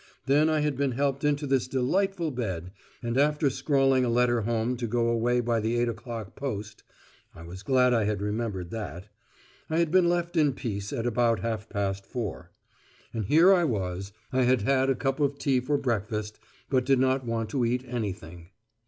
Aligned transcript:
Then 0.25 0.49
I 0.49 0.61
had 0.61 0.75
been 0.77 0.93
helped 0.93 1.23
into 1.23 1.45
this 1.45 1.67
delightful 1.67 2.31
bed, 2.31 2.71
and 3.03 3.19
after 3.19 3.51
scrawling 3.51 4.03
a 4.03 4.09
letter 4.09 4.41
home 4.41 4.75
to 4.77 4.87
go 4.87 5.07
away 5.09 5.41
by 5.41 5.59
the 5.59 5.77
eight 5.79 5.87
o'clock 5.87 6.35
post 6.35 6.81
(I 7.35 7.43
was 7.43 7.61
glad 7.61 7.93
I 7.93 8.05
had 8.05 8.19
remembered 8.19 8.71
that), 8.71 9.09
I 9.69 9.77
had 9.77 9.91
been 9.91 10.09
left 10.09 10.35
in 10.35 10.53
peace 10.53 10.91
at 10.91 11.05
about 11.05 11.41
half 11.41 11.69
past 11.69 12.07
four. 12.07 12.49
And 13.13 13.25
here 13.25 13.53
I 13.53 13.63
was! 13.63 14.11
I 14.33 14.41
had 14.41 14.63
had 14.63 14.89
a 14.89 14.95
cup 14.95 15.19
of 15.19 15.37
tea 15.37 15.59
for 15.59 15.77
breakfast, 15.77 16.39
but 16.67 16.83
did 16.83 16.97
not 16.97 17.23
want 17.27 17.51
to 17.51 17.63
eat 17.63 17.85
anything. 17.85 18.49